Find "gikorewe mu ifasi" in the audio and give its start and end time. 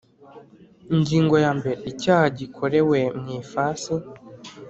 2.39-3.93